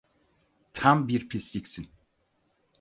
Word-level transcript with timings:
Tam 0.73 1.07
bir 1.07 1.27
pisliksin. 1.29 1.89